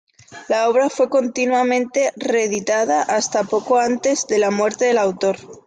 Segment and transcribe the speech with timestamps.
[0.49, 5.37] La obra fue continuamente reeditada hasta poco antes de la muerte del autor.